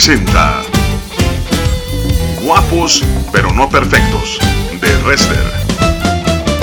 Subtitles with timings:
[0.00, 0.62] presenta
[2.42, 4.38] Guapos pero no perfectos
[4.80, 5.36] de Rester.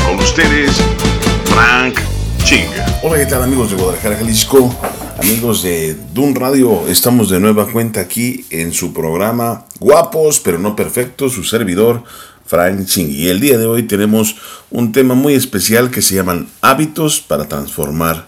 [0.04, 0.72] Con ustedes,
[1.46, 2.00] Frank
[2.44, 2.66] Ching.
[3.04, 4.76] Hola, ¿qué tal amigos de Guadalajara, Jalisco?
[5.20, 10.76] Amigos de Dun Radio, estamos de nueva cuenta aquí en su programa Guapos pero no
[10.76, 12.04] perfectos, su servidor
[12.44, 13.12] Frank Ching.
[13.12, 14.36] Y el día de hoy tenemos
[14.72, 18.26] un tema muy especial que se llaman hábitos para transformar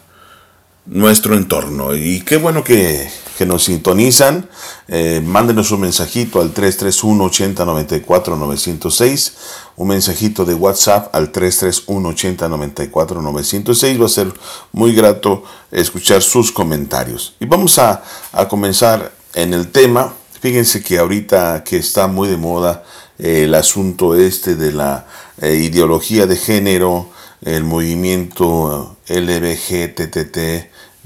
[0.85, 1.95] nuestro entorno.
[1.95, 3.09] Y qué bueno que,
[3.45, 4.49] nos sintonizan.
[4.87, 9.33] Eh, mándenos un mensajito al 331-8094-906.
[9.75, 14.01] Un mensajito de WhatsApp al 331-8094-906.
[14.01, 14.31] Va a ser
[14.71, 17.33] muy grato escuchar sus comentarios.
[17.39, 18.03] Y vamos a,
[18.49, 20.13] comenzar en el tema.
[20.41, 22.83] Fíjense que ahorita que está muy de moda
[23.17, 25.05] eh, el asunto este de la
[25.41, 27.09] eh, ideología de género,
[27.41, 30.37] el movimiento LBGTT,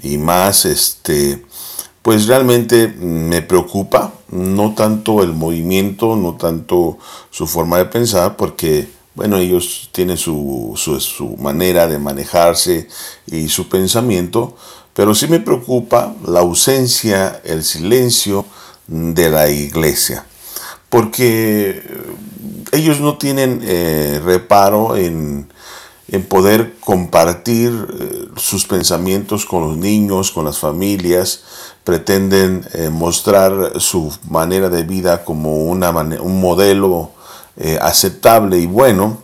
[0.04, 1.44] y más, este,
[2.04, 6.98] pues realmente me preocupa, no tanto el movimiento, no tanto
[7.32, 12.90] su forma de pensar, porque, bueno, ellos tienen su, su, manera de manejarse
[13.26, 14.58] y su pensamiento,
[14.94, 18.46] pero sí me preocupa la ausencia, el silencio
[18.88, 20.26] de la iglesia,
[20.90, 21.82] porque
[22.74, 25.53] ellos no tienen eh, reparo en
[26.10, 31.44] en poder compartir eh, sus pensamientos con los niños, con las familias,
[31.84, 37.12] pretenden eh, mostrar su manera de vida como una un modelo
[37.58, 39.18] eh, aceptable y bueno.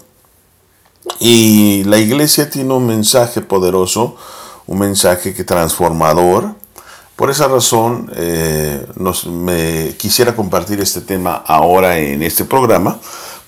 [1.19, 4.15] Y la iglesia tiene un mensaje poderoso,
[4.67, 6.55] un mensaje que transformador.
[7.15, 8.09] Por esa razón
[8.95, 12.97] nos, me quisiera compartir este tema ahora en este programa,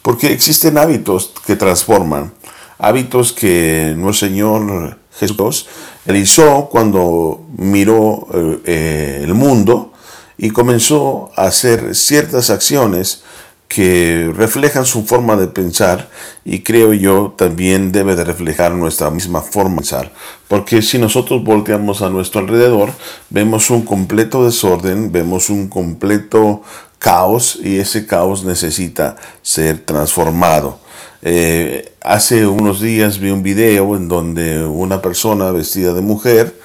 [0.02, 2.34] porque existen hábitos que transforman
[2.82, 5.68] hábitos que nuestro Señor Jesús
[6.06, 8.28] realizó cuando miró
[8.66, 9.94] eh, el mundo
[10.38, 13.23] y comenzó a hacer ciertas acciones
[13.67, 16.10] que reflejan su forma de pensar
[16.44, 20.11] y creo yo también debe de reflejar nuestra misma forma de pensar.
[20.48, 22.92] Porque si nosotros volteamos a nuestro alrededor,
[23.30, 26.64] vemos un completo desorden, vemos un completo
[27.00, 30.80] caos y ese caos necesita ser transformado.
[31.23, 36.55] Eh, hace unos días vi un video en donde una persona vestida de mujer,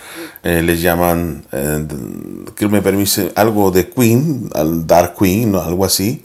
[0.43, 1.87] eh, les llaman, eh,
[2.71, 6.25] me permite, algo de Queen, al Dark Queen, o algo así,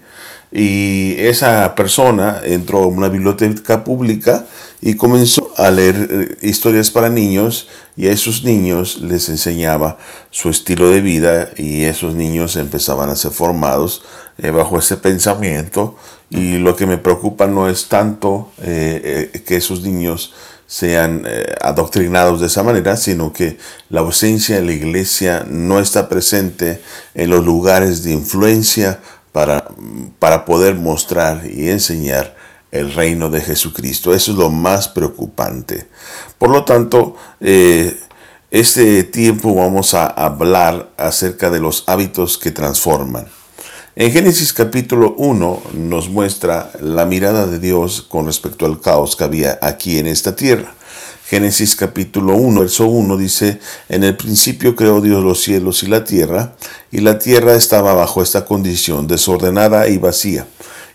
[0.51, 4.45] y esa persona entró a una biblioteca pública
[4.81, 9.97] y comenzó a leer historias para niños y a esos niños les enseñaba
[10.29, 14.03] su estilo de vida y esos niños empezaban a ser formados
[14.37, 15.95] bajo ese pensamiento.
[16.31, 20.33] Y lo que me preocupa no es tanto eh, eh, que esos niños
[20.65, 23.57] sean eh, adoctrinados de esa manera, sino que
[23.89, 26.81] la ausencia de la iglesia no está presente
[27.13, 29.01] en los lugares de influencia
[29.33, 29.65] para,
[30.19, 32.37] para poder mostrar y enseñar
[32.71, 34.13] el reino de Jesucristo.
[34.13, 35.87] Eso es lo más preocupante.
[36.37, 37.15] Por lo tanto,
[38.49, 43.27] este tiempo vamos a hablar acerca de los hábitos que transforman.
[43.93, 49.25] En Génesis capítulo 1 nos muestra la mirada de Dios con respecto al caos que
[49.25, 50.73] había aquí en esta tierra.
[51.27, 56.03] Génesis capítulo 1, verso 1 dice, en el principio creó Dios los cielos y la
[56.03, 56.55] tierra,
[56.91, 60.45] y la tierra estaba bajo esta condición, desordenada y vacía,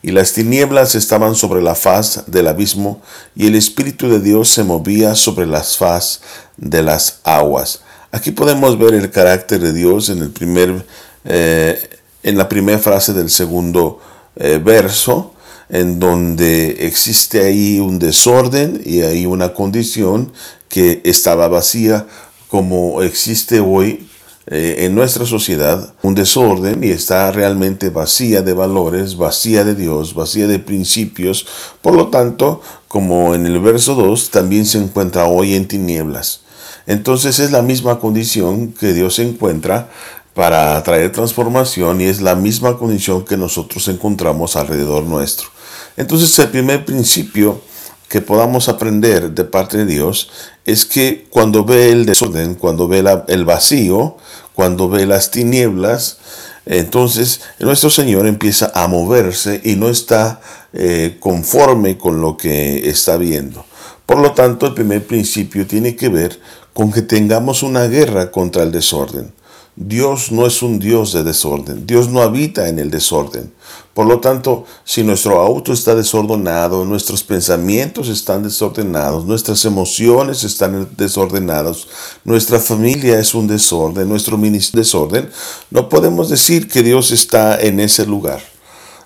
[0.02, 3.02] y las tinieblas estaban sobre la faz del abismo,
[3.34, 6.20] y el Espíritu de Dios se movía sobre las faz
[6.56, 7.82] de las aguas.
[8.12, 10.86] Aquí podemos ver el carácter de Dios en el primer
[11.24, 11.90] eh,
[12.26, 14.00] en la primera frase del segundo
[14.34, 15.32] eh, verso,
[15.68, 20.32] en donde existe ahí un desorden y hay una condición
[20.68, 22.06] que estaba vacía,
[22.48, 24.05] como existe hoy
[24.48, 30.14] eh, en nuestra sociedad, un desorden y está realmente vacía de valores, vacía de Dios,
[30.14, 31.46] vacía de principios.
[31.82, 36.42] Por lo tanto, como en el verso 2, también se encuentra hoy en tinieblas.
[36.86, 39.90] Entonces es la misma condición que Dios encuentra
[40.32, 45.48] para traer transformación y es la misma condición que nosotros encontramos alrededor nuestro.
[45.96, 47.62] Entonces el primer principio
[48.08, 50.30] que podamos aprender de parte de Dios
[50.64, 54.16] es que cuando ve el desorden, cuando ve el vacío,
[54.54, 56.18] cuando ve las tinieblas,
[56.66, 60.40] entonces nuestro Señor empieza a moverse y no está
[60.72, 63.64] eh, conforme con lo que está viendo.
[64.04, 66.40] Por lo tanto, el primer principio tiene que ver
[66.72, 69.32] con que tengamos una guerra contra el desorden.
[69.78, 71.86] Dios no es un Dios de desorden.
[71.86, 73.52] Dios no habita en el desorden.
[73.92, 80.88] Por lo tanto, si nuestro auto está desordenado, nuestros pensamientos están desordenados, nuestras emociones están
[80.96, 81.86] desordenadas,
[82.24, 85.30] nuestra familia es un desorden, nuestro ministerio es desorden,
[85.70, 88.42] no podemos decir que Dios está en ese lugar.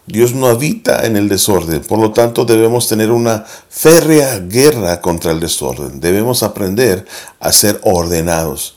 [0.06, 5.32] Dios no habita en el desorden, por lo tanto debemos tener una férrea guerra contra
[5.32, 6.00] el desorden.
[6.00, 7.06] Debemos aprender
[7.38, 8.76] a ser ordenados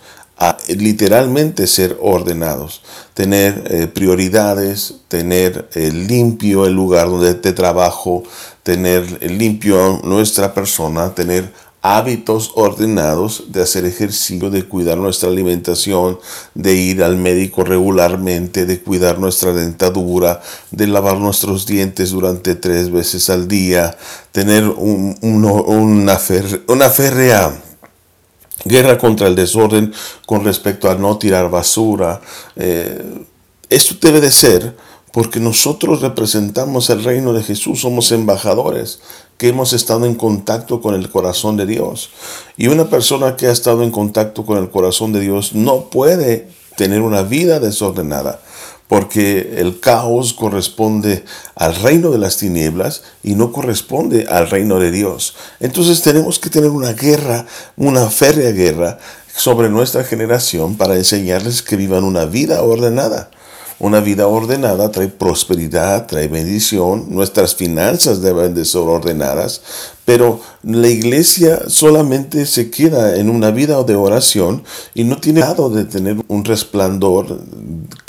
[0.67, 2.81] literalmente ser ordenados,
[3.13, 8.23] tener eh, prioridades, tener eh, limpio el lugar donde te trabajo,
[8.63, 11.51] tener limpio nuestra persona, tener
[11.83, 16.17] hábitos ordenados de hacer ejercicio, de cuidar nuestra alimentación,
[16.55, 20.41] de ir al médico regularmente, de cuidar nuestra dentadura,
[20.71, 23.97] de lavar nuestros dientes durante tres veces al día,
[24.31, 26.17] tener una,
[26.67, 27.62] una férrea
[28.65, 29.93] guerra contra el desorden
[30.25, 32.21] con respecto a no tirar basura.
[32.55, 33.25] Eh,
[33.69, 34.75] esto debe de ser
[35.11, 38.99] porque nosotros representamos el reino de Jesús, somos embajadores
[39.37, 42.09] que hemos estado en contacto con el corazón de Dios.
[42.57, 46.47] Y una persona que ha estado en contacto con el corazón de Dios no puede
[46.77, 48.41] tener una vida desordenada
[48.93, 51.25] porque el caos corresponde
[51.55, 55.33] al reino de las tinieblas y no corresponde al reino de Dios.
[55.59, 58.99] Entonces tenemos que tener una guerra, una férrea guerra
[59.35, 63.31] sobre nuestra generación para enseñarles que vivan una vida ordenada.
[63.79, 69.61] Una vida ordenada trae prosperidad, trae bendición, nuestras finanzas deben de ser ordenadas,
[70.05, 74.63] pero la iglesia solamente se queda en una vida de oración
[74.93, 77.39] y no tiene lado de tener un resplandor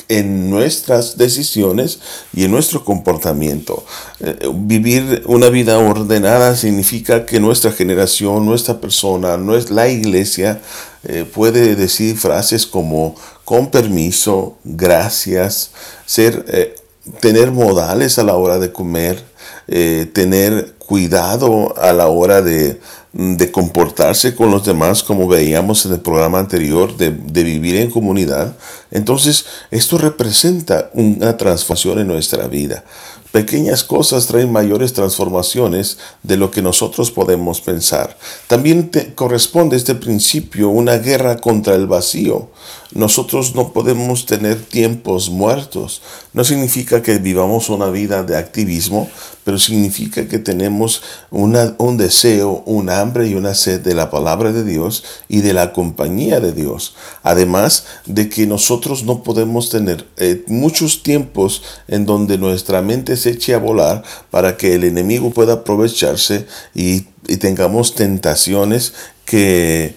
[0.08, 2.00] en nuestras decisiones
[2.32, 3.84] y en nuestro comportamiento.
[4.20, 10.60] Eh, vivir una vida ordenada significa que nuestra generación, nuestra persona, no es la iglesia,
[11.04, 13.14] eh, puede decir frases como
[13.44, 15.70] con permiso, gracias,
[16.06, 16.76] ser, eh,
[17.20, 19.22] tener modales a la hora de comer,
[19.66, 22.80] tener cuidado a la hora de,
[23.14, 28.56] de comportarse con los demás como veíamos en el programa anterior, de, vivir en comunidad,
[28.90, 32.84] entonces esto representa una transformación en nuestra vida.
[33.30, 38.16] Pequeñas cosas traen mayores transformaciones de lo que nosotros podemos pensar.
[38.48, 42.50] También corresponde este principio una guerra contra el vacío.
[42.94, 46.00] Nosotros no podemos tener tiempos muertos.
[46.32, 49.10] No significa que vivamos una vida de activismo,
[49.42, 54.62] pero significa que tenemos un deseo, un hambre y una sed de la palabra de
[54.62, 56.94] Dios y de la compañía de Dios.
[57.24, 63.30] Además de que nosotros no podemos tener eh, muchos tiempos en donde nuestra mente se
[63.30, 68.94] eche a volar para que el enemigo pueda aprovecharse y, y tengamos tentaciones
[69.24, 69.96] que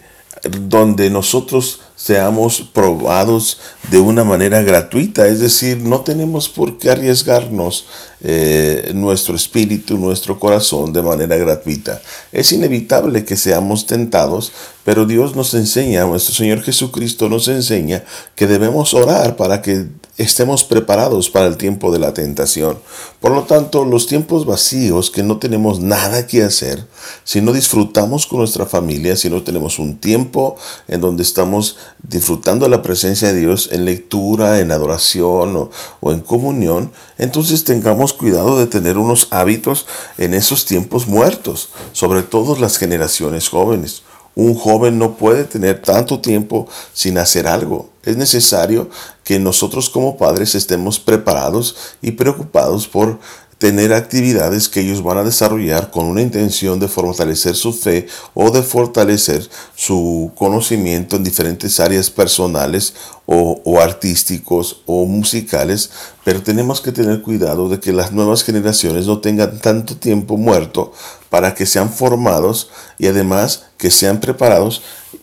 [0.49, 3.59] donde nosotros seamos probados
[3.89, 7.87] de una manera gratuita, es decir, no tenemos por qué arriesgarnos
[8.21, 12.01] eh, nuestro espíritu, nuestro corazón de manera gratuita.
[12.31, 14.51] Es inevitable que seamos tentados,
[14.83, 18.03] pero Dios nos enseña, nuestro Señor Jesucristo nos enseña
[18.35, 19.87] que debemos orar para que
[20.17, 22.79] estemos preparados para el tiempo de la tentación.
[23.19, 26.85] Por lo tanto, los tiempos vacíos que no tenemos nada que hacer,
[27.23, 30.55] si no disfrutamos con nuestra familia, si no tenemos un tiempo
[30.87, 36.21] en donde estamos disfrutando la presencia de Dios en lectura, en adoración o, o en
[36.21, 39.85] comunión, entonces tengamos cuidado de tener unos hábitos
[40.17, 44.03] en esos tiempos muertos, sobre todo las generaciones jóvenes.
[44.35, 47.89] Un joven no puede tener tanto tiempo sin hacer algo.
[48.03, 48.89] Es necesario
[49.23, 53.19] que nosotros como padres estemos preparados y preocupados por
[53.57, 58.51] tener actividades que ellos van a desarrollar con una intención de fortalecer su fe o
[58.51, 62.93] de fortalecer su conocimiento en diferentes áreas personales
[63.25, 65.89] o, artísticos o musicales,
[66.23, 70.93] pero tenemos que tener cuidado de que las nuevas generaciones no tengan tanto tiempo muerto
[71.29, 74.81] para que sean formados y además que sean preparados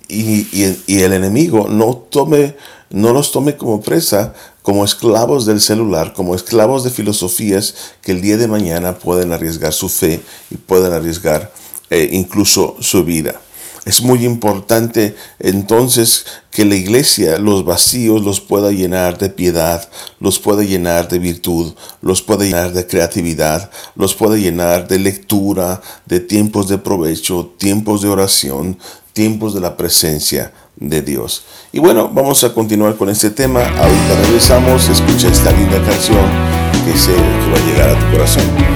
[0.09, 0.47] y,
[0.87, 2.57] y el enemigo no tome
[2.95, 8.23] no los tome como presa, como esclavos del celular, como esclavos de filosofías que el
[8.23, 11.53] día de mañana pueden arriesgar su fe y pueden arriesgar
[11.91, 13.39] eh, incluso su vida.
[13.85, 19.87] Es muy importante entonces que la iglesia los vacíos los pueda llenar de piedad,
[20.19, 25.83] los pueda llenar de virtud, los pueda llenar de creatividad, los pueda llenar de lectura,
[26.07, 28.79] de tiempos de provecho, tiempos de oración,
[29.13, 31.45] tiempos de la presencia de Dios.
[31.73, 33.61] Y bueno, vamos a continuar con este tema.
[33.61, 36.55] Ahorita regresamos, escucha esta linda canción
[36.85, 38.74] que sé que va a llegar a tu corazón.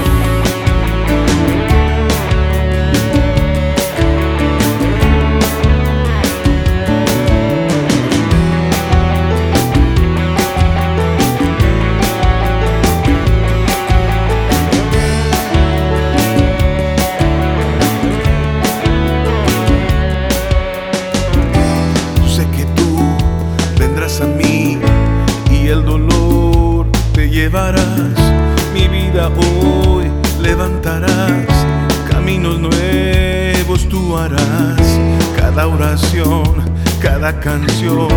[37.43, 38.09] Canción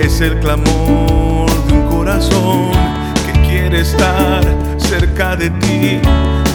[0.00, 2.70] es el clamor de un corazón
[3.26, 4.42] que quiere estar
[4.78, 6.00] cerca de ti.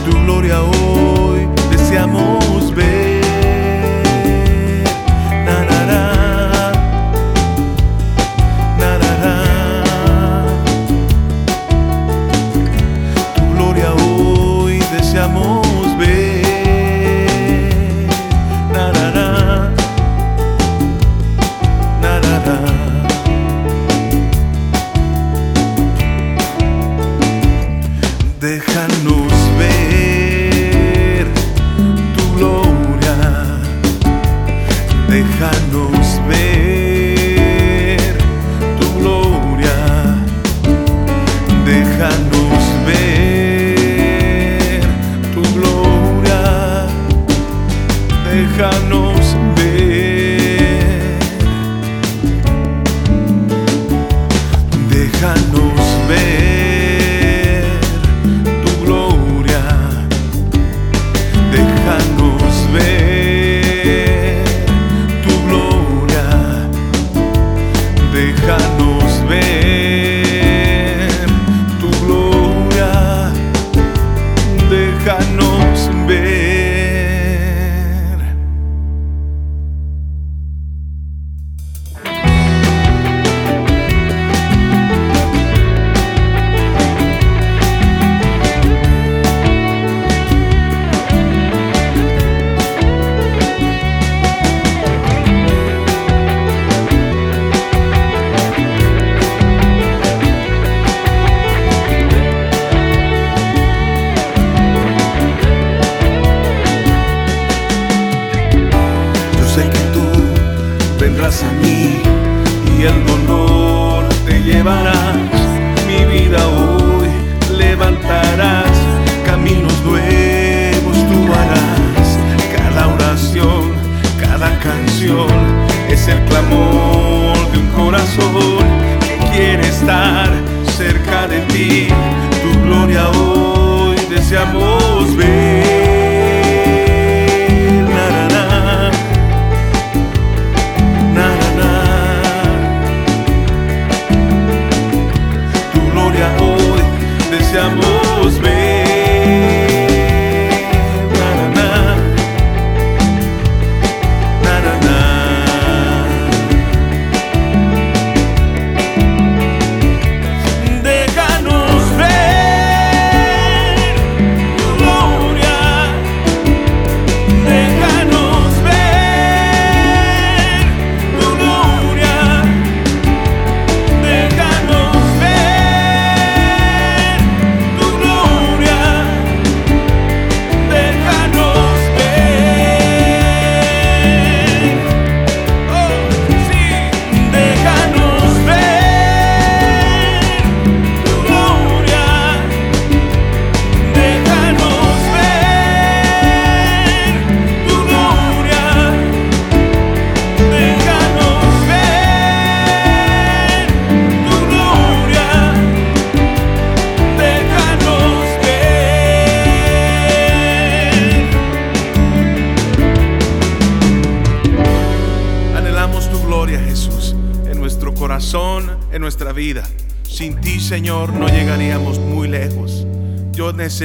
[0.06, 2.45] Tu gloria hoy deseamos este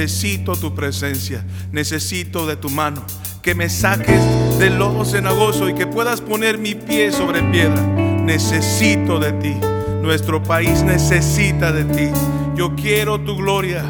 [0.01, 3.05] Necesito tu presencia, necesito de tu mano,
[3.43, 4.19] que me saques
[4.57, 7.79] del lodo cenagoso y que puedas poner mi pie sobre piedra.
[7.83, 9.53] Necesito de ti,
[10.01, 12.09] nuestro país necesita de ti.
[12.55, 13.83] Yo quiero tu gloria,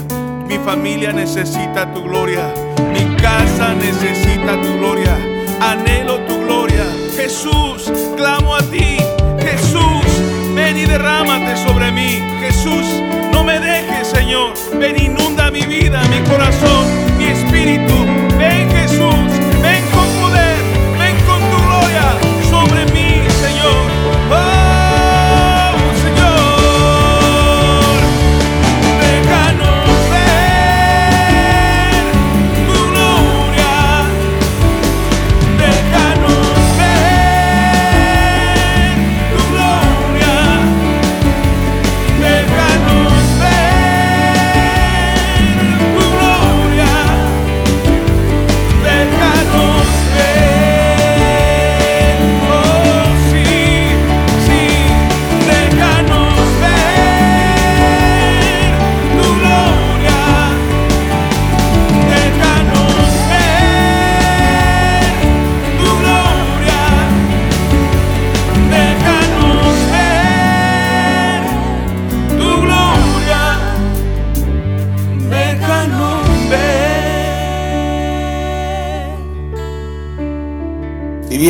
[0.50, 2.54] mi familia necesita tu gloria,
[2.92, 5.18] mi casa necesita tu gloria.
[5.62, 6.11] Anhelo
[14.80, 16.86] Ven, inunda mi vida, mi corazón,
[17.18, 18.01] mi espíritu.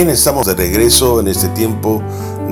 [0.09, 2.01] Estamos de regreso en este tiempo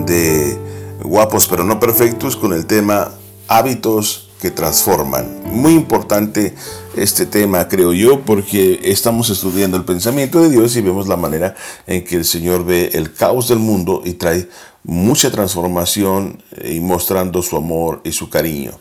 [0.06, 0.58] de
[1.04, 3.12] guapos pero no perfectos con el tema
[3.48, 5.42] hábitos que transforman.
[5.46, 6.54] Muy importante
[6.96, 11.56] este tema, creo yo, porque estamos estudiando el pensamiento de Dios y vemos la manera
[11.88, 14.48] en que el Señor ve el caos del mundo y trae
[14.84, 18.72] mucha transformación eh, y mostrando su amor y su cariño.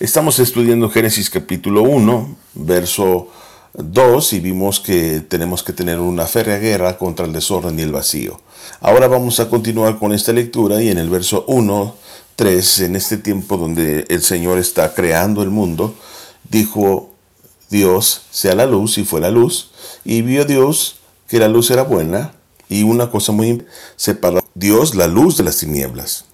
[0.00, 3.28] Estamos estudiando Génesis capítulo 1, verso
[3.74, 7.92] 2 y vimos que tenemos que tener una férrea guerra contra el desorden y el
[7.92, 8.40] vacío.
[8.80, 11.94] Ahora vamos a continuar con esta lectura y en el verso 1,
[12.36, 15.94] 3, en este tiempo donde el Señor está creando el mundo,
[16.50, 17.10] dijo
[17.70, 19.70] Dios, sea la luz y fue la luz,
[20.04, 20.96] y vio Dios
[21.28, 22.32] que la luz era buena
[22.68, 26.24] y una cosa muy separó Dios la luz de las tinieblas.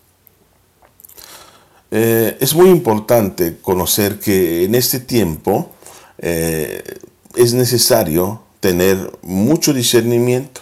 [1.90, 5.70] Eh, es muy importante conocer que en este tiempo
[6.18, 6.82] eh,
[7.36, 10.60] es necesario tener mucho discernimiento.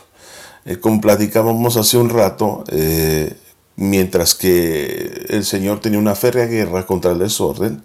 [0.64, 3.34] Eh, como platicábamos hace un rato, eh,
[3.76, 7.82] mientras que el Señor tenía una férrea guerra contra el desorden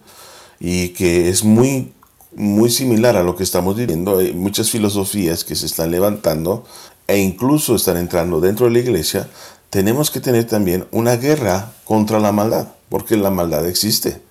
[0.59, 1.93] y que es muy,
[2.35, 6.65] muy similar a lo que estamos viviendo, hay muchas filosofías que se están levantando
[7.07, 9.29] e incluso están entrando dentro de la iglesia,
[9.69, 14.21] tenemos que tener también una guerra contra la maldad, porque la maldad existe.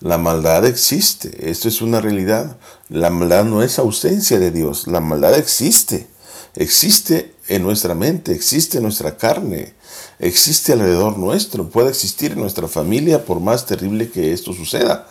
[0.00, 2.58] La maldad existe, esto es una realidad.
[2.88, 6.08] La maldad no es ausencia de Dios, la maldad existe.
[6.54, 9.74] Existe en nuestra mente, existe en nuestra carne,
[10.18, 15.06] existe alrededor nuestro, puede existir en nuestra familia por más terrible que esto suceda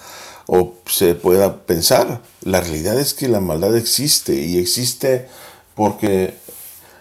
[0.47, 2.21] o se pueda pensar.
[2.41, 5.27] La realidad es que la maldad existe y existe
[5.75, 6.35] porque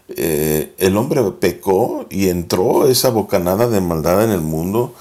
[0.08, 4.94] eh, el hombre pecó y entró esa bocanada de maldad en el mundo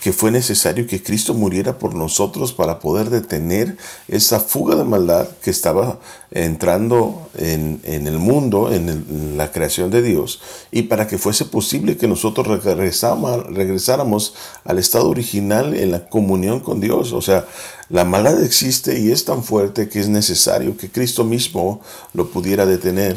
[0.00, 3.76] que fue necesario que Cristo muriera por nosotros para poder detener
[4.08, 5.98] esa fuga de maldad que estaba
[6.30, 12.08] entrando en, el mundo, en, la creación de Dios, y para que fuese posible que
[12.08, 17.12] nosotros regresáramos al estado original en la comunión con Dios.
[17.12, 17.46] O sea,
[17.88, 21.80] la maldad existe y es tan fuerte que es necesario que Cristo mismo
[22.12, 23.16] lo pudiera detener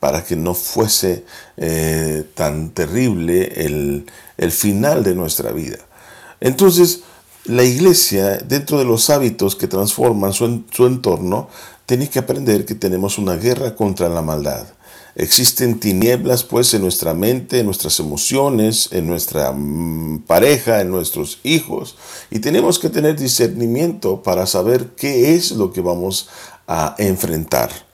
[0.00, 1.24] para que no fuese
[1.58, 4.06] eh, tan terrible el,
[4.38, 5.78] el final de nuestra vida.
[6.40, 7.02] Entonces,
[7.44, 11.48] la iglesia, dentro de los hábitos que transforman su, entorno,
[11.86, 14.66] tiene que aprender que tenemos una guerra contra la maldad.
[15.16, 21.40] Existen tinieblas pues en nuestra mente, en nuestras emociones, en nuestra mm, pareja, en nuestros
[21.42, 21.96] hijos.
[22.30, 26.28] Y tenemos que tener discernimiento para saber qué es lo que vamos
[26.68, 27.89] a enfrentar.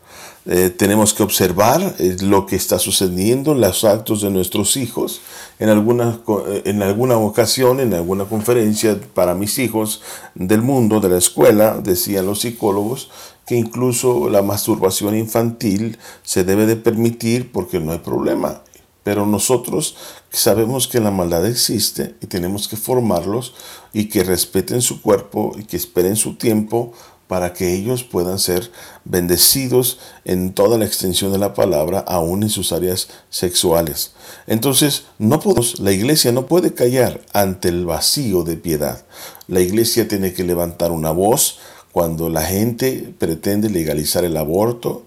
[0.49, 5.21] Eh, tenemos que observar eh, lo que está sucediendo en los actos de nuestros hijos.
[5.59, 10.03] En alguna, eh, en alguna ocasión, en alguna conferencia para mis hijos
[10.37, 13.11] del mundo, de la escuela, decían los psicólogos
[13.45, 18.63] que incluso la masturbación infantil se debe de permitir porque no hay problema.
[19.03, 19.97] Pero nosotros
[20.31, 23.55] sabemos que la maldad existe y tenemos que formarlos
[23.93, 26.93] y que respeten su cuerpo y que esperen su tiempo
[27.29, 28.71] para que ellos puedan ser
[29.05, 34.12] bendecidos en toda la extensión de la palabra, aún en sus áreas sexuales.
[34.47, 39.05] Entonces, no podemos, la iglesia no puede callar ante el vacío de piedad.
[39.49, 41.59] La iglesia tiene que levantar una voz
[41.93, 45.07] cuando la gente pretende legalizar el aborto,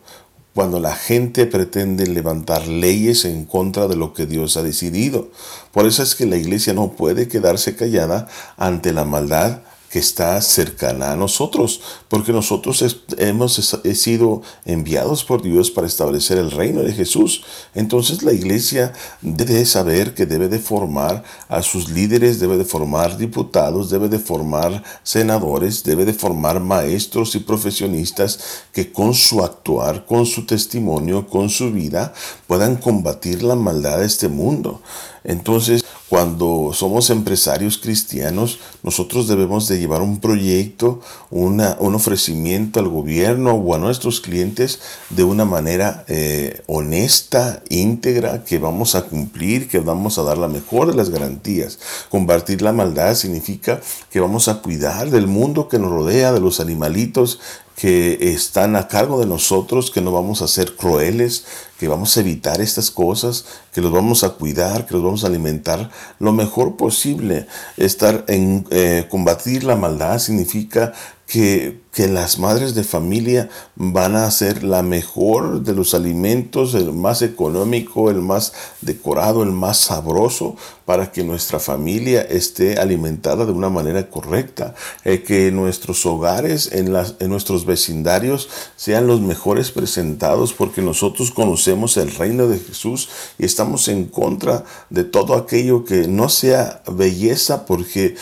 [0.53, 5.29] cuando la gente pretende levantar leyes en contra de lo que Dios ha decidido.
[5.71, 8.27] Por eso es que la iglesia no puede quedarse callada
[8.57, 12.83] ante la maldad que está cercana a nosotros, porque nosotros
[13.17, 13.53] hemos
[13.93, 17.43] sido enviados por Dios para establecer el reino de Jesús.
[17.73, 23.17] Entonces la iglesia debe saber que debe de formar a sus líderes, debe de formar
[23.17, 28.39] diputados, debe de formar senadores, debe de formar maestros y profesionistas
[28.71, 32.13] que con su actuar, con su testimonio, con su vida,
[32.47, 34.81] puedan combatir la maldad de este mundo.
[35.23, 42.87] Entonces, cuando somos empresarios cristianos, nosotros debemos de llevar un proyecto, una, un ofrecimiento al
[42.87, 49.67] gobierno o a nuestros clientes de una manera eh, honesta, íntegra, que vamos a cumplir,
[49.67, 51.79] que vamos a dar la mejor de las garantías.
[52.09, 56.59] Combatir la maldad significa que vamos a cuidar del mundo que nos rodea, de los
[56.59, 57.39] animalitos
[57.79, 61.45] que están a cargo de nosotros, que no vamos a ser crueles,
[61.79, 65.27] que vamos a evitar estas cosas, que los vamos a cuidar, que los vamos a
[65.27, 65.89] alimentar
[66.19, 67.47] lo mejor posible.
[67.77, 70.91] Estar en eh, combatir la maldad significa
[71.25, 76.91] que, que, las madres de familia van a hacer la mejor de los alimentos, el
[76.93, 83.51] más económico, el más decorado, el más sabroso, para que nuestra familia esté alimentada de
[83.51, 84.73] una manera correcta,
[85.05, 91.29] eh, que nuestros hogares, en, las, en nuestros vecindarios, sean los mejores presentados, porque nosotros
[91.29, 96.81] conocemos el reino de Jesús y estamos en contra de todo aquello que no sea
[96.91, 98.15] belleza, porque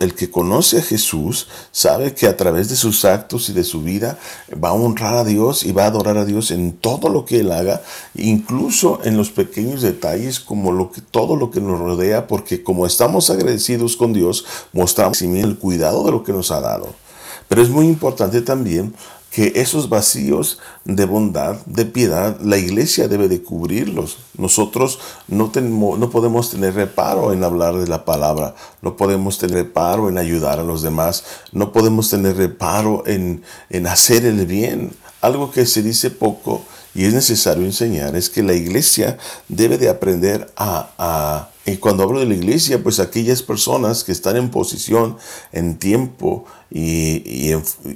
[0.00, 3.82] el que conoce a Jesús sabe que a través de sus actos y de su
[3.82, 4.18] vida
[4.52, 7.40] va a honrar a Dios y va a adorar a Dios en todo lo que
[7.40, 7.82] él haga,
[8.14, 12.86] incluso en los pequeños detalles como lo que todo lo que nos rodea porque como
[12.86, 17.01] estamos agradecidos con Dios, mostramos el cuidado de lo que nos ha dado.
[17.48, 18.94] Pero es muy importante también
[19.32, 24.18] que esos vacíos de bondad, de piedad, la iglesia debe de cubrirlos.
[24.36, 29.56] Nosotros no, tenemos, no podemos tener reparo en hablar de la palabra, no podemos tener
[29.56, 34.92] reparo en ayudar a los demás, no podemos tener reparo en, en hacer el bien.
[35.22, 36.62] Algo que se dice poco
[36.94, 39.16] y es necesario enseñar es que la iglesia
[39.48, 44.36] debe de aprender a, y cuando hablo de la iglesia, pues aquellas personas que están
[44.36, 45.16] en posición,
[45.52, 47.22] en tiempo y,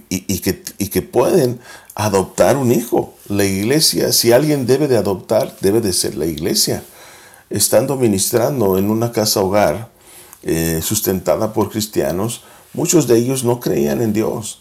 [0.09, 1.59] y, que, y, que, pueden
[1.95, 3.15] adoptar un hijo.
[3.29, 6.85] La iglesia, si alguien debe de adoptar, debe de ser la iglesia.
[7.51, 9.91] Estando ministrando en una casa hogar
[10.43, 14.61] eh, sustentada por cristianos, muchos de ellos no creían en Dios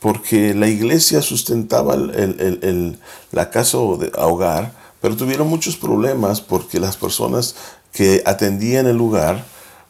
[0.00, 2.98] porque la iglesia sustentaba el,
[3.32, 7.54] la casa de hogar, pero tuvieron muchos problemas porque las personas
[7.92, 9.44] que atendían el lugar,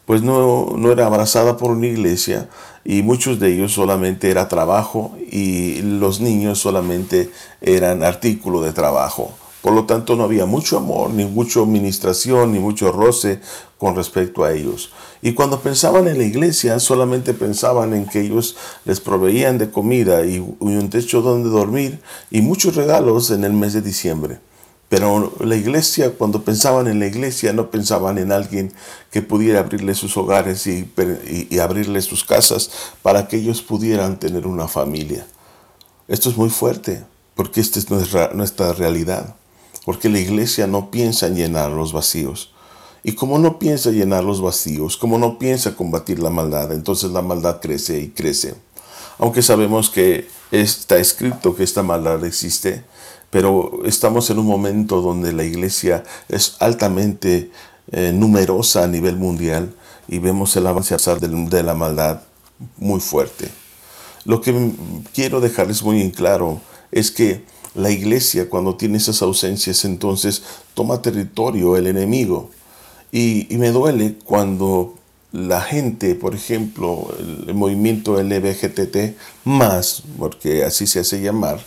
[0.05, 2.47] pues no, no era abrazada por una iglesia
[2.85, 7.29] y muchos de ellos solamente era trabajo y los niños solamente
[7.61, 9.33] eran artículo de trabajo.
[9.61, 13.39] Por lo tanto, no había mucho amor, ni mucha administración, ni mucho roce
[13.77, 14.91] con respecto a ellos.
[15.21, 20.25] Y cuando pensaban en la iglesia, solamente pensaban en que ellos les proveían de comida
[20.25, 24.39] y, un techo donde dormir y muchos regalos en el mes de diciembre.
[24.89, 28.71] Pero la iglesia, cuando pensaban en la iglesia, no pensaban en alguien
[29.11, 30.89] que pudiera abrirle sus hogares y,
[31.49, 32.69] y, abrirle sus casas
[33.01, 35.27] para que ellos pudieran tener una familia.
[36.07, 37.03] Esto es muy fuerte,
[37.35, 39.35] porque esta es nuestra realidad.
[39.87, 42.51] Porque la iglesia no piensa en llenar los vacíos.
[43.03, 47.21] Y como no piensa llenar los vacíos, como no piensa combatir la maldad, entonces la
[47.21, 48.55] maldad crece y crece.
[49.17, 52.83] Aunque sabemos que está escrito que esta maldad existe,
[53.29, 57.49] pero estamos en un momento donde la iglesia es altamente
[57.93, 59.73] eh, numerosa a nivel mundial
[60.09, 62.23] y vemos el avance de, la maldad
[62.75, 63.47] muy fuerte.
[64.25, 64.53] Lo que
[65.13, 66.59] quiero dejarles muy en claro
[66.91, 67.45] es que
[67.77, 72.49] la iglesia cuando tiene esas ausencias entonces toma territorio el enemigo
[73.11, 74.95] y, me duele cuando
[75.31, 81.59] la gente, por ejemplo, el, movimiento LBGTT más, porque así se hace llamar,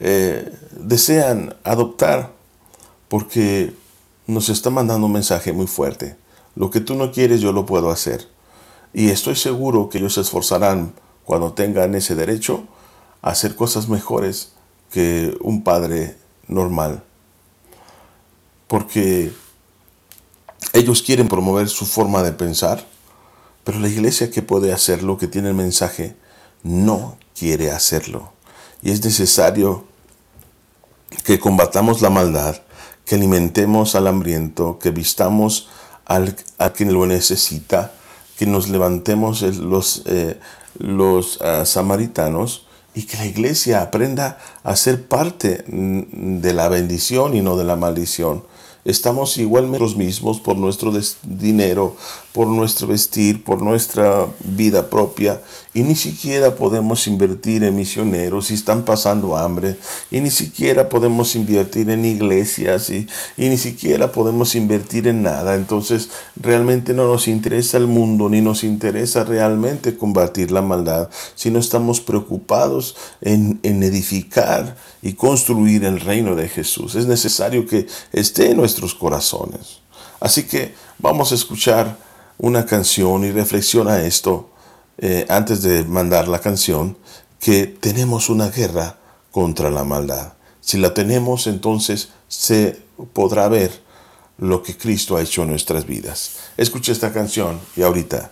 [0.00, 2.32] eh, desean adoptar
[3.08, 3.72] porque
[4.26, 6.16] nos está mandando un mensaje muy fuerte.
[6.54, 8.28] Lo que tú no quieres yo lo puedo hacer.
[8.92, 10.92] Y estoy seguro que ellos se esforzarán
[11.24, 12.64] cuando tengan ese derecho
[13.22, 14.55] a hacer cosas mejores
[14.90, 16.16] que un padre
[16.48, 17.02] normal.
[18.66, 19.32] Porque
[20.72, 22.86] ellos quieren promover su forma de pensar,
[23.64, 26.16] pero la iglesia que puede hacerlo, que tiene el mensaje,
[26.62, 28.32] no quiere hacerlo.
[28.82, 29.84] Y es necesario
[31.24, 32.56] que combatamos la maldad,
[33.04, 35.68] que alimentemos al hambriento, que vistamos
[36.04, 37.92] al, a quien lo necesita,
[38.36, 40.38] que nos levantemos los, eh,
[40.78, 42.65] los ah, samaritanos
[42.96, 47.64] y que la iglesia aprenda a ser parte mm, de la bendición y no de
[47.64, 48.42] la maldición
[48.86, 51.96] estamos igualmente los mismos por nuestro dinero,
[52.32, 55.42] por nuestro vestir, por nuestra vida propia
[55.76, 59.76] y ni siquiera podemos invertir en misioneros si están pasando hambre
[60.10, 65.54] y ni siquiera podemos invertir en iglesias y, ni siquiera podemos invertir en nada.
[65.54, 66.08] Entonces
[66.40, 72.00] realmente no nos interesa el mundo ni nos interesa realmente combatir la maldad, sino estamos
[72.00, 76.94] preocupados en, en edificar y construir el reino de Jesús.
[76.94, 79.80] Es necesario que esté en nuestros corazones.
[80.20, 81.96] Así que vamos a escuchar
[82.38, 84.50] una canción y reflexiona esto
[84.98, 86.96] eh, antes de mandar la canción,
[87.40, 88.98] que tenemos una guerra
[89.30, 90.34] contra la maldad.
[90.60, 92.80] Si la tenemos, entonces se
[93.12, 93.82] podrá ver
[94.38, 96.36] lo que Cristo ha hecho en nuestras vidas.
[96.56, 98.30] Escucha esta canción y ahorita.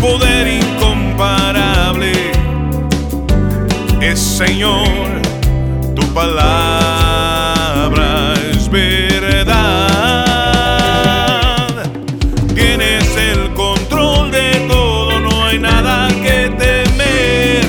[0.00, 2.12] Poder incomparable
[4.00, 5.22] es Señor,
[5.94, 7.14] tu palabra
[8.50, 9.54] es verdad.
[12.54, 17.64] Tienes el control de todo, no hay nada que temer.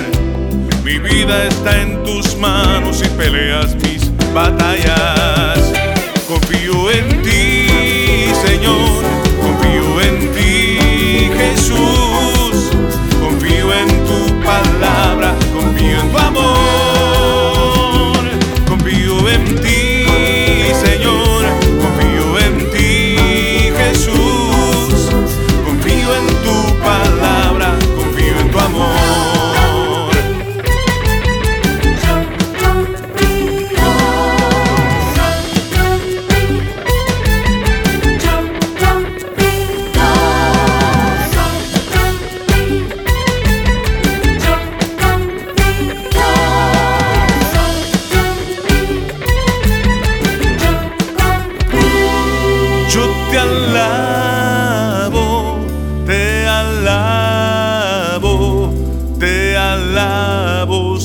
[0.84, 3.76] Mi vida está en tus manos y peleas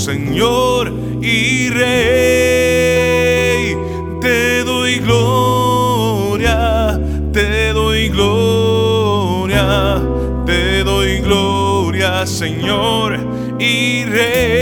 [0.02, 3.76] Señor y Rey.
[4.20, 6.98] Te doy gloria,
[7.32, 10.02] te doy gloria,
[10.44, 13.16] te doy gloria, Señor
[13.60, 14.61] y Rey.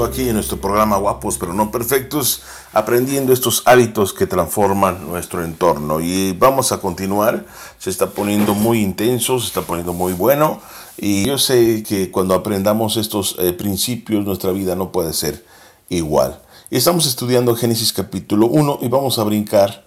[0.00, 2.40] Aquí en nuestro programa Guapos pero no perfectos,
[2.72, 6.00] aprendiendo estos hábitos que transforman nuestro entorno.
[6.00, 7.44] Y vamos a continuar,
[7.78, 10.60] se está poniendo muy intenso, se está poniendo muy bueno.
[10.96, 15.44] Y yo sé que cuando aprendamos estos eh, principios, nuestra vida no puede ser
[15.90, 16.40] igual.
[16.70, 19.84] Y estamos estudiando Génesis capítulo 1 y vamos a brincar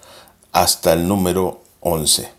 [0.51, 2.34] hasta el número 11.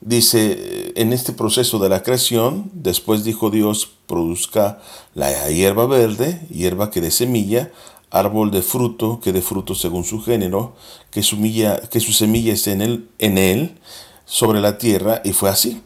[0.00, 4.80] Dice, en este proceso de la creación, después dijo Dios, produzca
[5.14, 7.72] la hierba verde, hierba que dé semilla,
[8.10, 10.76] árbol de fruto, que dé fruto según su género,
[11.10, 13.78] que su, milla- que su semilla esté en él, en él,
[14.24, 15.82] sobre la tierra, y fue así.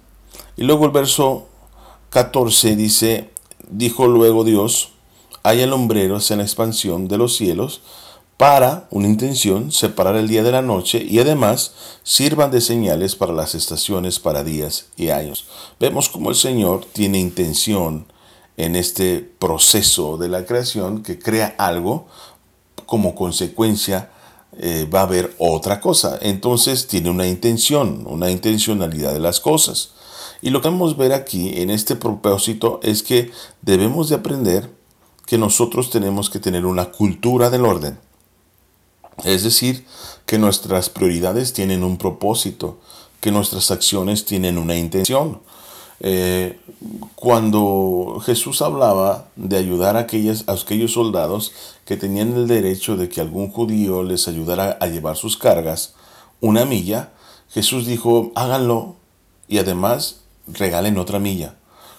[0.56, 1.48] Y luego el verso
[2.10, 3.30] 14 dice,
[3.70, 4.90] dijo luego Dios,
[5.42, 7.80] haya lumbreros en la expansión de los cielos,
[8.42, 13.32] para una intención, separar el día de la noche y además sirvan de señales para
[13.32, 15.46] las estaciones, para días y años.
[15.78, 18.12] Vemos como el Señor tiene intención
[18.56, 22.08] en este proceso de la creación que crea algo
[22.84, 24.10] como consecuencia
[24.58, 26.18] eh, va a haber otra cosa.
[26.20, 29.92] Entonces tiene una intención, una intencionalidad de las cosas.
[30.40, 34.68] Y lo que vamos a ver aquí en este propósito es que debemos de aprender
[35.26, 38.00] que nosotros tenemos que tener una cultura del orden.
[39.24, 39.84] Es decir,
[40.26, 42.78] que nuestras prioridades tienen un propósito,
[43.20, 45.40] que nuestras acciones tienen una intención.
[46.00, 46.58] Eh,
[47.14, 51.52] cuando Jesús hablaba de ayudar a, a aquellos soldados
[51.84, 55.94] que tenían el derecho de que algún judío les ayudara a llevar sus cargas
[56.40, 57.12] una milla,
[57.50, 58.96] Jesús dijo, háganlo
[59.46, 61.54] y además regalen otra milla.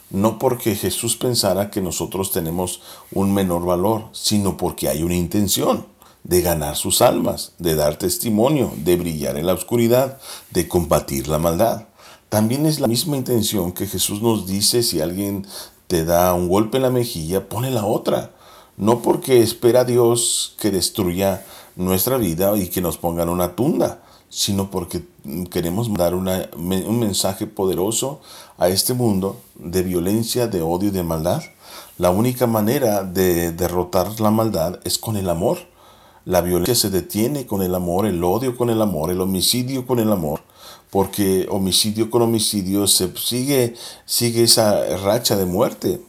[0.09, 5.92] No porque Jesús pensara que nosotros tenemos un menor valor, sino porque hay una intención
[6.23, 10.19] de ganar sus almas, de dar testimonio, de brillar en la oscuridad,
[10.51, 11.87] de combatir la maldad.
[12.29, 15.45] También es la misma intención que Jesús nos dice si alguien
[15.87, 18.31] te da un golpe en la mejilla, pone la otra.
[18.77, 24.01] No porque espera a Dios que destruya nuestra vida y que nos pongan una tunda,
[24.29, 25.03] sino porque
[25.51, 28.21] queremos dar un mensaje poderoso
[28.57, 31.43] a este mundo de violencia, de odio y de maldad.
[31.99, 35.59] La única manera de derrotar la maldad es con el amor.
[36.25, 39.99] La violencia se detiene con el amor, el odio con el amor, el homicidio con
[39.99, 40.41] el amor,
[40.89, 45.99] porque homicidio con homicidio se sigue, sigue esa racha de muerte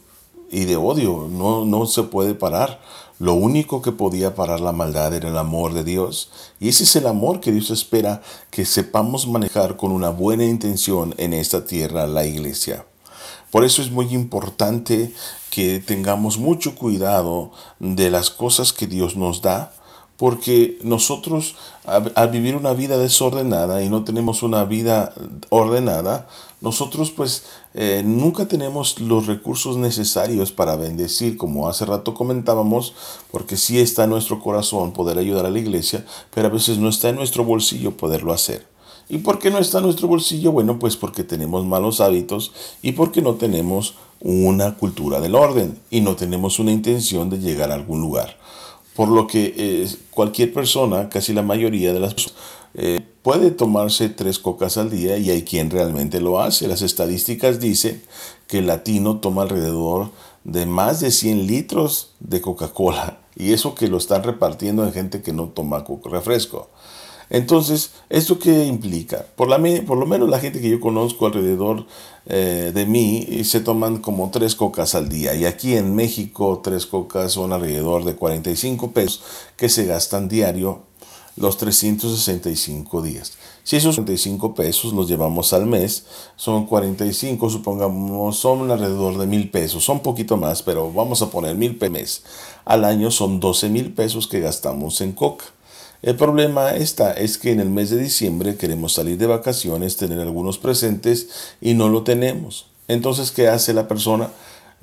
[0.49, 2.79] y de odio, no, no se puede parar.
[3.17, 6.29] Lo único que podía parar la maldad era el amor de Dios.
[6.59, 11.13] Y ese es el amor que Dios espera que sepamos manejar con una buena intención
[11.17, 12.85] en esta tierra, la iglesia.
[13.51, 15.13] Por eso es muy importante
[15.49, 19.73] que tengamos mucho cuidado de las cosas que Dios nos da,
[20.17, 25.13] porque nosotros al vivir una vida desordenada y no tenemos una vida
[25.49, 26.27] ordenada,
[26.61, 32.93] nosotros pues eh, nunca tenemos los recursos necesarios para bendecir, como hace rato comentábamos,
[33.31, 36.89] porque sí está en nuestro corazón poder ayudar a la iglesia, pero a veces no
[36.89, 38.65] está en nuestro bolsillo poderlo hacer.
[39.07, 40.51] ¿Y por qué no está en nuestro bolsillo?
[40.51, 42.51] Bueno, pues porque tenemos malos hábitos
[42.81, 47.69] y porque no tenemos una cultura del orden y no tenemos una intención de llegar
[47.69, 48.37] a algún lugar.
[48.95, 52.39] Por lo que eh, cualquier persona, casi la mayoría de las personas,
[52.77, 56.67] eh, puede tomarse tres cocas al día y hay quien realmente lo hace.
[56.67, 58.03] Las estadísticas dicen
[58.47, 60.11] que el latino toma alrededor
[60.43, 65.21] de más de 100 litros de Coca-Cola y eso que lo están repartiendo en gente
[65.21, 66.69] que no toma refresco.
[67.29, 69.25] Entonces, ¿esto qué implica?
[69.35, 71.85] Por, la, por lo menos la gente que yo conozco alrededor
[72.27, 75.33] eh, de mí se toman como tres cocas al día.
[75.35, 79.23] Y aquí en México, tres cocas son alrededor de 45 pesos
[79.57, 80.83] que se gastan diario
[81.37, 83.33] los 365 días.
[83.63, 89.49] Si esos 45 pesos los llevamos al mes, son 45, supongamos, son alrededor de mil
[89.49, 92.23] pesos, son poquito más, pero vamos a poner mil pesos.
[92.63, 95.45] Al año son 12 mil pesos que gastamos en coca.
[96.05, 100.19] El problema está es que en el mes de diciembre queremos salir de vacaciones, tener
[100.19, 102.67] algunos presentes y no lo tenemos.
[102.87, 104.29] Entonces, ¿qué hace la persona?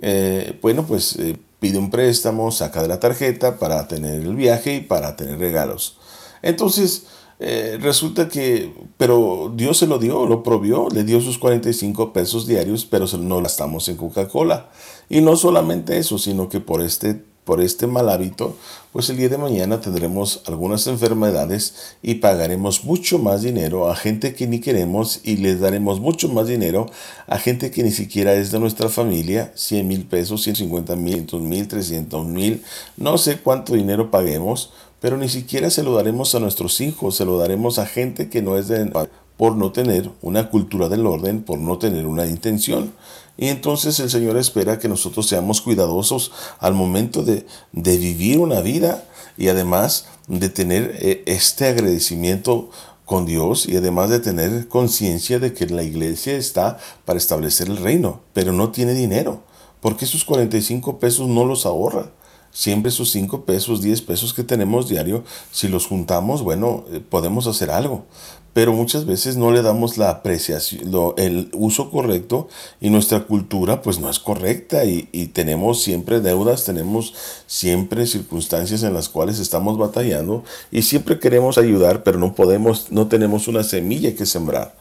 [0.01, 4.75] Eh, bueno, pues eh, pide un préstamo, saca de la tarjeta para tener el viaje
[4.75, 5.97] y para tener regalos.
[6.43, 7.05] Entonces,
[7.39, 12.49] eh, resulta que, pero Dios se lo dio, lo provió, le dio sus 45 pesos
[12.49, 14.71] diarios, pero no gastamos en Coca-Cola.
[15.09, 18.57] Y no solamente eso, sino que por este por este mal hábito,
[18.93, 24.35] pues el día de mañana tendremos algunas enfermedades y pagaremos mucho más dinero a gente
[24.35, 26.91] que ni queremos y les daremos mucho más dinero
[27.27, 31.69] a gente que ni siquiera es de nuestra familia, 100 mil pesos, 150 mil, mil,
[31.69, 32.63] 300 mil,
[32.97, 37.25] no sé cuánto dinero paguemos, pero ni siquiera se lo daremos a nuestros hijos, se
[37.25, 38.91] lo daremos a gente que no es de
[39.37, 42.93] por no tener una cultura del orden, por no tener una intención.
[43.37, 49.05] Y entonces el Señor espera que nosotros seamos cuidadosos al momento de, vivir una vida
[49.39, 52.71] y además de tener eh, este agradecimiento
[53.05, 57.79] con Dios y además de tener conciencia de que la iglesia está para establecer el
[57.79, 59.43] reino, pero no tiene dinero,
[59.81, 62.11] porque esos 45 pesos no los ahorra.
[62.55, 67.47] Siempre esos 5 pesos, 10 pesos que tenemos diario, si los juntamos, bueno, eh, podemos
[67.47, 68.05] hacer algo
[68.53, 72.49] pero muchas veces no le damos la apreciación, el uso correcto
[72.81, 77.15] y nuestra cultura pues no es correcta y, y, tenemos siempre deudas, tenemos
[77.47, 83.09] siempre circunstancias en las cuales estamos batallando y siempre queremos ayudar, pero no podemos, no
[83.09, 84.77] tenemos una semilla que sembrar.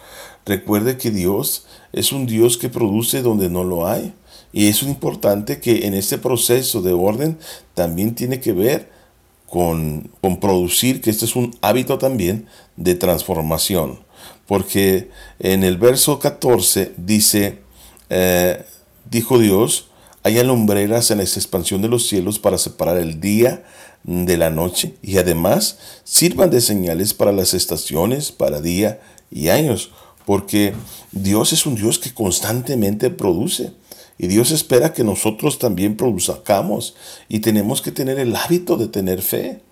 [0.45, 4.13] Recuerde que Dios es un Dios que produce donde no lo hay
[4.53, 7.37] y es importante que en este proceso de orden
[7.73, 8.89] también tiene que ver
[9.51, 12.47] con, producir, que este es un hábito también
[12.77, 13.99] de transformación.
[14.47, 17.59] Porque en el verso 14 dice,
[18.09, 18.63] eh,
[19.09, 19.89] dijo Dios,
[20.23, 23.65] hay alumbreras en esa expansión de los cielos para separar el día
[24.03, 29.91] de la noche y además sirvan de señales para las estaciones, para día y años,
[30.25, 30.73] porque
[31.11, 33.73] Dios es un Dios que constantemente produce.
[34.21, 36.93] Y Dios espera que nosotros también produzcamos
[37.27, 39.63] y tenemos que tener el hábito de tener fe,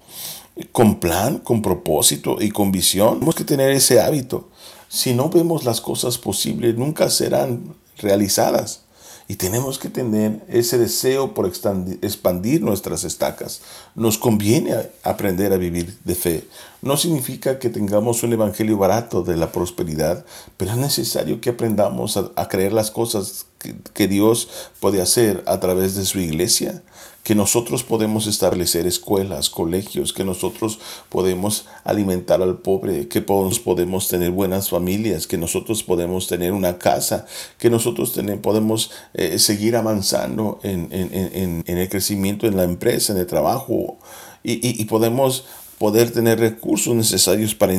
[0.71, 3.13] con plan, con propósito y con visión.
[3.13, 4.49] Tenemos que tener ese hábito.
[4.87, 8.85] Si no vemos las cosas posibles, nunca serán realizadas.
[9.27, 13.61] y tenemos que tener ese deseo por expandir nuestras estacas.
[13.93, 14.73] Nos conviene
[15.03, 16.47] aprender a vivir de fe.
[16.81, 20.25] No significa que tengamos un evangelio barato de la prosperidad,
[20.57, 23.45] pero es necesario que aprendamos a, creer las cosas
[23.93, 24.49] que Dios
[24.79, 26.83] puede hacer a través de su iglesia
[27.29, 30.79] que nosotros podemos establecer escuelas, colegios, que nosotros
[31.09, 37.27] podemos alimentar al pobre, que podemos tener buenas familias, que nosotros podemos tener una casa,
[37.59, 43.99] que nosotros podemos eh, seguir avanzando en, el crecimiento en la empresa, en el trabajo,
[44.43, 45.45] y, y podemos
[45.77, 47.75] poder tener recursos necesarios para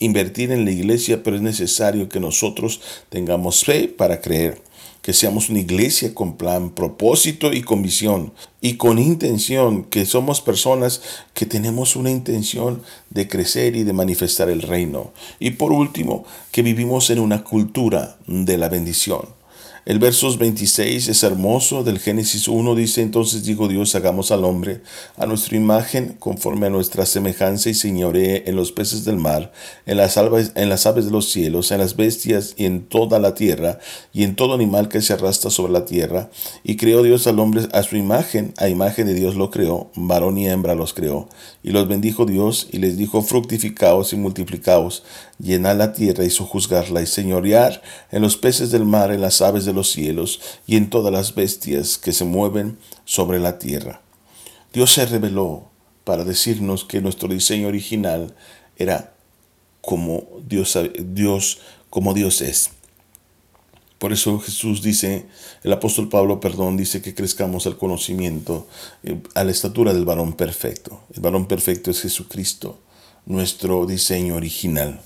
[0.00, 4.60] invertir en la iglesia, pero es necesario que nosotros tengamos fe para creer
[5.02, 10.40] que seamos una iglesia con plan, propósito y con visión y con intención, que somos
[10.40, 11.02] personas
[11.34, 15.12] que tenemos una intención de crecer y de manifestar el reino.
[15.40, 19.41] Y por último, que vivimos en una cultura de la bendición.
[19.84, 24.80] El versos 26 es hermoso del Génesis 1, dice entonces dijo Dios, hagamos al hombre
[25.16, 29.50] a nuestra imagen, conforme a nuestra semejanza y señoree en los peces del mar,
[29.84, 33.18] en las, aves, en las aves de los cielos, en las bestias y en toda
[33.18, 33.80] la tierra,
[34.12, 36.30] y en todo animal que se arrastra sobre la tierra.
[36.62, 40.38] Y creó Dios al hombre a su imagen, a imagen de Dios lo creó, varón
[40.38, 41.28] y hembra los creó.
[41.64, 45.02] Y los bendijo Dios y les dijo, fructificaos y multiplicaos,
[45.42, 49.64] llenad la tierra y sojuzgarla y señorear en los peces del mar, en las aves
[49.64, 54.00] de los cielos y en todas las bestias que se mueven sobre la tierra.
[54.72, 55.68] Dios se reveló
[56.04, 58.34] para decirnos que nuestro diseño original
[58.76, 59.14] era
[59.80, 61.58] como Dios, Dios,
[61.90, 62.70] como Dios es.
[63.98, 65.26] Por eso Jesús dice,
[65.62, 68.66] el apóstol Pablo, perdón, dice que crezcamos al conocimiento,
[69.04, 71.00] eh, a la estatura del varón perfecto.
[71.14, 72.80] El varón perfecto es Jesucristo,
[73.26, 75.00] nuestro diseño original.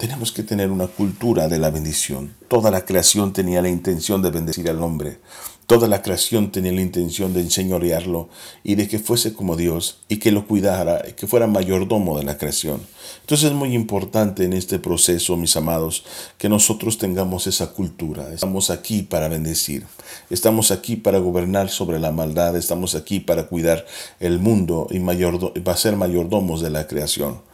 [0.00, 2.34] Tenemos que tener una cultura de la bendición.
[2.48, 5.18] Toda la creación tenía la intención de bendecir al hombre.
[5.66, 8.30] Toda la creación tenía la intención de enseñorearlo
[8.64, 12.24] y de que fuese como Dios y que lo cuidara, y que fuera mayordomo de
[12.24, 12.80] la creación.
[13.20, 16.02] Entonces es muy importante en este proceso, mis amados,
[16.38, 18.32] que nosotros tengamos esa cultura.
[18.32, 19.84] Estamos aquí para bendecir.
[20.30, 22.56] Estamos aquí para gobernar sobre la maldad.
[22.56, 23.84] Estamos aquí para cuidar
[24.18, 27.49] el mundo y va a ser mayordomos de la creación.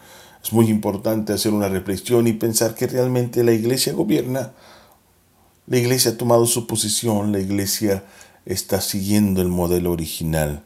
[0.47, 4.53] Es muy importante hacer una reflexión y pensar que realmente la iglesia gobierna.
[5.66, 8.05] La iglesia ha tomado su posición, la iglesia
[8.44, 10.62] está siguiendo el modelo original.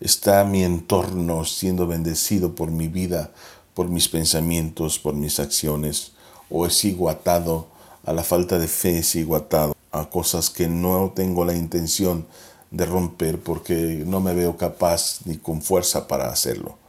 [0.00, 3.30] Está mi entorno siendo bendecido por mi vida,
[3.74, 6.12] por mis pensamientos, por mis acciones.
[6.48, 7.66] O sigo atado
[8.06, 12.26] a la falta de fe, sigo atado a cosas que no tengo la intención
[12.70, 16.79] de romper porque no me veo capaz ni con fuerza para hacerlo.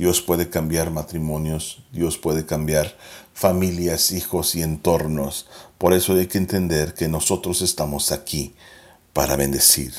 [0.00, 2.96] Dios puede cambiar matrimonios, Dios puede cambiar
[3.34, 5.46] familias, hijos y entornos.
[5.76, 8.54] Por eso hay que entender que nosotros estamos aquí
[9.12, 9.92] para bendecir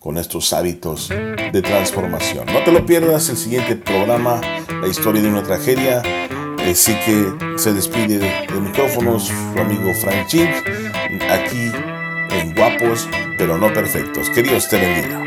[0.00, 2.44] con estos hábitos de transformación.
[2.52, 4.38] No te lo pierdas el siguiente programa,
[4.82, 6.02] la historia de una tragedia.
[6.70, 10.50] Así que se despide de, micrófonos su amigo Frank Ching,
[11.30, 11.72] aquí
[12.32, 13.08] en Guapos
[13.38, 14.28] pero no perfectos.
[14.28, 15.26] Que Dios te bendiga.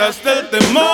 [0.00, 0.20] Vencedor.
[0.20, 0.89] Tú quitaste el temor.